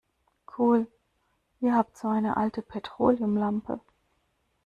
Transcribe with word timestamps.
Cool, 0.57 0.87
ihr 1.59 1.75
habt 1.75 1.95
so 1.95 2.07
eine 2.07 2.35
alte 2.35 2.63
Petroleumlampe? 2.63 3.79